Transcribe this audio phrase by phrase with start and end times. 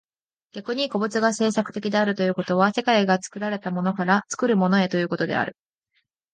[0.53, 5.55] 逆に個物が製作的であるということは、世界が作られたものから作るものへということである。